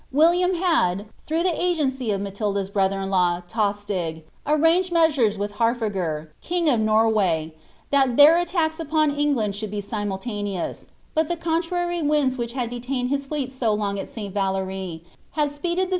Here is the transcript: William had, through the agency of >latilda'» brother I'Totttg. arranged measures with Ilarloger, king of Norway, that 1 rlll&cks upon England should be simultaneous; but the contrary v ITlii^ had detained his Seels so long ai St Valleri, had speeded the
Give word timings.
William 0.11 0.55
had, 0.55 1.05
through 1.27 1.43
the 1.43 1.61
agency 1.61 2.09
of 2.09 2.19
>latilda'» 2.21 2.73
brother 2.73 2.97
I'Totttg. 3.01 4.23
arranged 4.47 4.91
measures 4.91 5.37
with 5.37 5.53
Ilarloger, 5.61 6.29
king 6.41 6.67
of 6.69 6.79
Norway, 6.79 7.53
that 7.91 8.07
1 8.09 8.17
rlll&cks 8.17 8.79
upon 8.79 9.11
England 9.15 9.53
should 9.55 9.69
be 9.69 9.79
simultaneous; 9.79 10.87
but 11.13 11.27
the 11.27 11.37
contrary 11.37 12.01
v 12.01 12.07
ITlii^ 12.07 12.51
had 12.53 12.71
detained 12.71 13.11
his 13.11 13.27
Seels 13.31 13.53
so 13.53 13.75
long 13.75 13.99
ai 13.99 14.05
St 14.05 14.33
Valleri, 14.33 15.01
had 15.33 15.51
speeded 15.51 15.89
the 15.89 15.89